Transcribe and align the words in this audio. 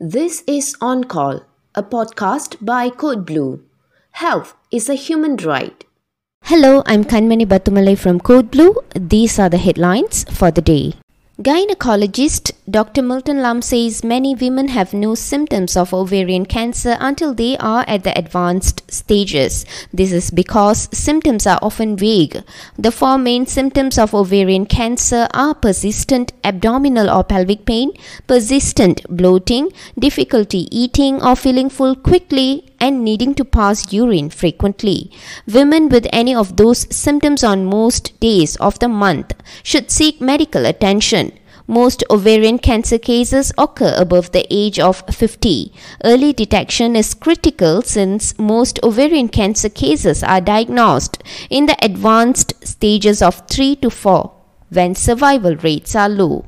This 0.00 0.44
is 0.46 0.76
On 0.80 1.02
Call, 1.02 1.40
a 1.74 1.82
podcast 1.82 2.64
by 2.64 2.88
Code 2.88 3.26
Blue. 3.26 3.64
Health 4.12 4.54
is 4.70 4.88
a 4.88 4.94
human 4.94 5.34
right. 5.38 5.84
Hello, 6.44 6.84
I'm 6.86 7.02
Kanmani 7.02 7.44
Batumalai 7.44 7.98
from 7.98 8.20
Code 8.20 8.48
Blue. 8.52 8.76
These 8.94 9.40
are 9.40 9.48
the 9.48 9.58
headlines 9.58 10.22
for 10.30 10.52
the 10.52 10.62
day. 10.62 10.94
Gynecologist 11.40 12.50
Dr. 12.68 13.00
Milton 13.00 13.42
Lum 13.42 13.62
says 13.62 14.02
many 14.02 14.34
women 14.34 14.66
have 14.66 14.92
no 14.92 15.14
symptoms 15.14 15.76
of 15.76 15.94
ovarian 15.94 16.44
cancer 16.44 16.96
until 16.98 17.32
they 17.32 17.56
are 17.58 17.84
at 17.86 18.02
the 18.02 18.18
advanced 18.18 18.82
stages. 18.90 19.64
This 19.92 20.10
is 20.10 20.32
because 20.32 20.88
symptoms 20.92 21.46
are 21.46 21.60
often 21.62 21.96
vague. 21.96 22.42
The 22.76 22.90
four 22.90 23.18
main 23.18 23.46
symptoms 23.46 23.98
of 23.98 24.14
ovarian 24.14 24.66
cancer 24.66 25.28
are 25.32 25.54
persistent 25.54 26.32
abdominal 26.42 27.08
or 27.08 27.22
pelvic 27.22 27.64
pain, 27.66 27.92
persistent 28.26 29.02
bloating, 29.08 29.70
difficulty 29.96 30.66
eating 30.76 31.22
or 31.22 31.36
feeling 31.36 31.70
full 31.70 31.94
quickly, 31.94 32.67
and 32.80 33.04
needing 33.04 33.34
to 33.34 33.44
pass 33.44 33.92
urine 33.92 34.30
frequently. 34.30 35.10
Women 35.46 35.88
with 35.88 36.06
any 36.12 36.34
of 36.34 36.56
those 36.56 36.86
symptoms 36.94 37.44
on 37.44 37.64
most 37.64 38.18
days 38.20 38.56
of 38.56 38.78
the 38.78 38.88
month 38.88 39.34
should 39.62 39.90
seek 39.90 40.20
medical 40.20 40.66
attention. 40.66 41.32
Most 41.66 42.02
ovarian 42.08 42.58
cancer 42.58 42.98
cases 42.98 43.52
occur 43.58 43.94
above 43.98 44.32
the 44.32 44.46
age 44.50 44.78
of 44.78 45.02
50. 45.10 45.70
Early 46.02 46.32
detection 46.32 46.96
is 46.96 47.12
critical 47.12 47.82
since 47.82 48.38
most 48.38 48.80
ovarian 48.82 49.28
cancer 49.28 49.68
cases 49.68 50.22
are 50.22 50.40
diagnosed 50.40 51.22
in 51.50 51.66
the 51.66 51.76
advanced 51.84 52.54
stages 52.66 53.20
of 53.20 53.46
3 53.48 53.76
to 53.76 53.90
4 53.90 54.32
when 54.70 54.94
survival 54.94 55.56
rates 55.56 55.94
are 55.94 56.08
low. 56.08 56.46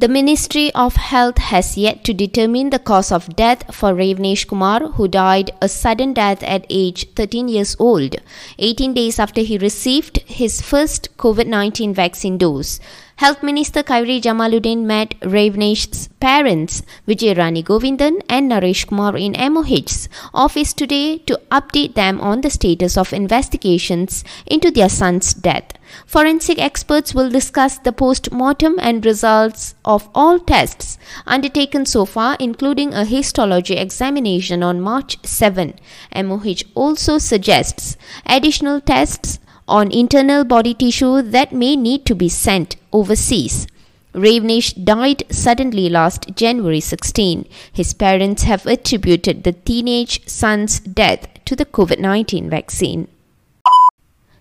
The 0.00 0.08
Ministry 0.08 0.72
of 0.74 0.96
Health 0.96 1.36
has 1.36 1.76
yet 1.76 2.04
to 2.04 2.14
determine 2.14 2.70
the 2.70 2.78
cause 2.78 3.12
of 3.12 3.36
death 3.36 3.74
for 3.74 3.92
Revnesh 3.92 4.46
Kumar, 4.48 4.92
who 4.92 5.06
died 5.08 5.50
a 5.60 5.68
sudden 5.68 6.14
death 6.14 6.42
at 6.42 6.64
age 6.70 7.06
13 7.16 7.48
years 7.48 7.76
old, 7.78 8.16
18 8.58 8.94
days 8.94 9.18
after 9.18 9.42
he 9.42 9.58
received 9.58 10.22
his 10.24 10.62
first 10.62 11.14
COVID 11.18 11.46
19 11.48 11.92
vaccine 11.92 12.38
dose. 12.38 12.80
Health 13.20 13.42
Minister 13.42 13.82
Khairy 13.82 14.18
Jamaluddin 14.18 14.84
met 14.86 15.10
Revnesh's 15.20 16.08
parents, 16.20 16.82
Vijay 17.06 17.36
Rani 17.36 17.62
Govindan 17.62 18.22
and 18.30 18.50
Naresh 18.50 18.86
Kumar 18.86 19.14
in 19.14 19.34
MOH's 19.52 20.08
office 20.32 20.72
today 20.72 21.18
to 21.26 21.38
update 21.52 21.96
them 21.96 22.18
on 22.22 22.40
the 22.40 22.48
status 22.48 22.96
of 22.96 23.12
investigations 23.12 24.24
into 24.46 24.70
their 24.70 24.88
son's 24.88 25.34
death. 25.34 25.74
Forensic 26.06 26.58
experts 26.58 27.14
will 27.14 27.28
discuss 27.28 27.76
the 27.76 27.92
post 27.92 28.32
mortem 28.32 28.78
and 28.80 29.04
results 29.04 29.74
of 29.84 30.08
all 30.14 30.38
tests 30.40 30.96
undertaken 31.26 31.84
so 31.84 32.06
far, 32.06 32.38
including 32.40 32.94
a 32.94 33.04
histology 33.04 33.74
examination 33.74 34.62
on 34.62 34.80
March 34.80 35.18
7. 35.26 35.74
MOH 36.16 36.62
also 36.74 37.18
suggests 37.18 37.98
additional 38.24 38.80
tests 38.80 39.40
on 39.70 39.90
internal 39.92 40.44
body 40.44 40.74
tissue 40.74 41.22
that 41.22 41.52
may 41.52 41.76
need 41.76 42.04
to 42.06 42.14
be 42.14 42.28
sent 42.28 42.76
overseas. 42.92 43.66
Revnesh 44.12 44.84
died 44.84 45.22
suddenly 45.30 45.88
last 45.88 46.34
January 46.34 46.80
16. 46.80 47.46
His 47.72 47.94
parents 47.94 48.42
have 48.42 48.66
attributed 48.66 49.44
the 49.44 49.52
teenage 49.52 50.26
son's 50.26 50.80
death 50.80 51.28
to 51.44 51.54
the 51.54 51.64
COVID 51.64 52.00
19 52.00 52.50
vaccine. 52.50 53.06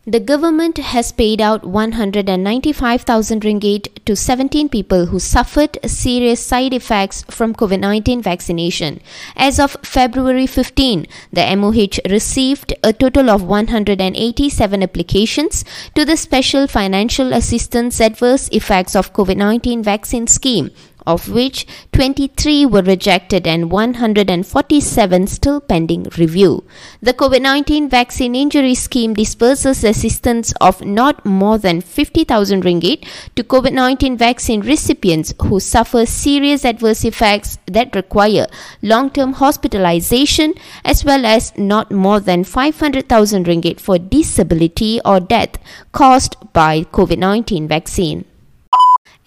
The 0.09 0.19
government 0.19 0.79
has 0.79 1.11
paid 1.11 1.39
out 1.39 1.63
195,000 1.63 3.43
ringgit 3.43 3.89
to 4.05 4.15
17 4.15 4.67
people 4.67 5.05
who 5.05 5.19
suffered 5.19 5.77
serious 5.85 6.39
side 6.39 6.73
effects 6.73 7.23
from 7.29 7.53
COVID 7.53 7.79
19 7.79 8.23
vaccination. 8.23 9.01
As 9.35 9.59
of 9.59 9.77
February 9.83 10.47
15, 10.47 11.05
the 11.31 11.55
MOH 11.55 11.99
received 12.09 12.73
a 12.83 12.91
total 12.91 13.29
of 13.29 13.43
187 13.43 14.81
applications 14.81 15.63
to 15.93 16.05
the 16.05 16.17
Special 16.17 16.65
Financial 16.65 17.31
Assistance 17.31 18.01
Adverse 18.01 18.49
Effects 18.51 18.95
of 18.95 19.13
COVID 19.13 19.37
19 19.37 19.83
Vaccine 19.83 20.25
Scheme 20.25 20.71
of 21.05 21.29
which 21.29 21.65
23 21.93 22.65
were 22.65 22.81
rejected 22.81 23.47
and 23.47 23.71
147 23.71 25.27
still 25.27 25.61
pending 25.61 26.03
review. 26.17 26.63
The 27.01 27.13
COVID 27.13 27.41
19 27.41 27.89
vaccine 27.89 28.35
injury 28.35 28.75
scheme 28.75 29.13
disperses 29.13 29.83
assistance 29.83 30.53
of 30.61 30.83
not 30.85 31.25
more 31.25 31.57
than 31.57 31.81
50,000 31.81 32.63
ringgit 32.63 33.07
to 33.35 33.43
COVID 33.43 33.73
19 33.73 34.17
vaccine 34.17 34.61
recipients 34.61 35.33
who 35.43 35.59
suffer 35.59 36.05
serious 36.05 36.65
adverse 36.65 37.03
effects 37.03 37.57
that 37.65 37.95
require 37.95 38.47
long 38.81 39.09
term 39.09 39.33
hospitalization 39.33 40.53
as 40.85 41.03
well 41.03 41.25
as 41.25 41.57
not 41.57 41.91
more 41.91 42.19
than 42.19 42.43
500,000 42.43 43.45
ringgit 43.45 43.79
for 43.79 43.97
disability 43.97 44.99
or 45.03 45.19
death 45.19 45.57
caused 45.91 46.35
by 46.53 46.83
COVID 46.83 47.17
19 47.17 47.67
vaccine. 47.67 48.28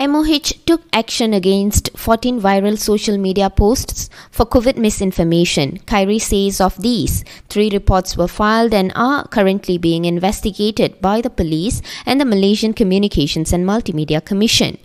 MOH 0.02 0.50
took 0.66 0.82
action 0.92 1.32
against 1.32 1.96
14 1.96 2.40
viral 2.40 2.76
social 2.76 3.16
media 3.18 3.48
posts 3.48 4.10
for 4.32 4.44
COVID 4.44 4.76
misinformation. 4.76 5.78
Khairy 5.86 6.20
says 6.20 6.60
of 6.60 6.76
these, 6.82 7.24
three 7.48 7.70
reports 7.70 8.16
were 8.16 8.26
filed 8.26 8.74
and 8.74 8.91
are 8.96 9.28
currently 9.28 9.78
being 9.78 10.04
investigated 10.04 11.00
by 11.00 11.20
the 11.20 11.30
police 11.30 11.80
and 12.04 12.20
the 12.20 12.24
Malaysian 12.24 12.72
Communications 12.72 13.52
and 13.52 13.64
Multimedia 13.64 14.24
Commission. 14.24 14.76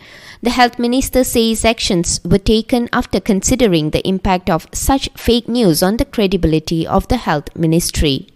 The 0.43 0.51
health 0.51 0.77
minister 0.77 1.23
says 1.23 1.65
actions 1.65 2.21
were 2.23 2.37
taken 2.37 2.87
after 2.93 3.19
considering 3.19 3.89
the 3.89 4.07
impact 4.07 4.51
of 4.51 4.67
such 4.71 5.09
fake 5.17 5.47
news 5.47 5.81
on 5.81 5.97
the 5.97 6.05
credibility 6.05 6.85
of 6.85 7.07
the 7.07 7.17
health 7.17 7.55
ministry. 7.55 8.27